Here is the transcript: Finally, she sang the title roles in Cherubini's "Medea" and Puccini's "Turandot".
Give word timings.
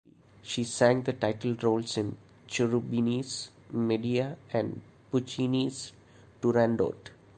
Finally, 0.03 0.25
she 0.41 0.63
sang 0.63 1.03
the 1.03 1.13
title 1.13 1.55
roles 1.61 1.95
in 1.95 2.17
Cherubini's 2.47 3.51
"Medea" 3.69 4.35
and 4.51 4.81
Puccini's 5.11 5.91
"Turandot". 6.41 7.11